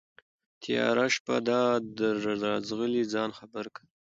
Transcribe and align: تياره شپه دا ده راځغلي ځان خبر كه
تياره 0.61 1.07
شپه 1.15 1.35
دا 1.49 1.61
ده 1.97 2.07
راځغلي 2.45 3.03
ځان 3.13 3.29
خبر 3.39 3.65
كه 3.75 3.83